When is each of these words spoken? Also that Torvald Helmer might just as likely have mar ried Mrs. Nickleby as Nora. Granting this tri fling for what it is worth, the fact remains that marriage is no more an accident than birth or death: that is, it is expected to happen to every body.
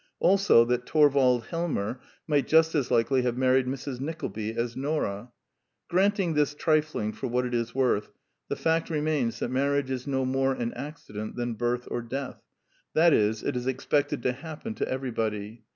Also 0.19 0.65
that 0.65 0.87
Torvald 0.87 1.45
Helmer 1.51 2.01
might 2.25 2.47
just 2.47 2.73
as 2.73 2.89
likely 2.89 3.21
have 3.21 3.37
mar 3.37 3.53
ried 3.53 3.67
Mrs. 3.67 3.99
Nickleby 3.99 4.51
as 4.55 4.75
Nora. 4.75 5.29
Granting 5.89 6.33
this 6.33 6.55
tri 6.55 6.81
fling 6.81 7.11
for 7.13 7.27
what 7.27 7.45
it 7.45 7.53
is 7.53 7.75
worth, 7.75 8.09
the 8.49 8.55
fact 8.55 8.89
remains 8.89 9.37
that 9.37 9.51
marriage 9.51 9.91
is 9.91 10.07
no 10.07 10.25
more 10.25 10.53
an 10.53 10.73
accident 10.73 11.35
than 11.35 11.53
birth 11.53 11.87
or 11.91 12.01
death: 12.01 12.41
that 12.95 13.13
is, 13.13 13.43
it 13.43 13.55
is 13.55 13.67
expected 13.67 14.23
to 14.23 14.31
happen 14.31 14.73
to 14.73 14.87
every 14.89 15.11
body. 15.11 15.65